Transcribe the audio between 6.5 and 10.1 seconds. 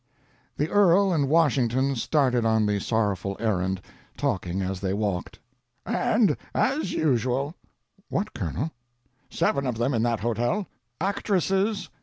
as usual!" "What, Colonel?" "Seven of them in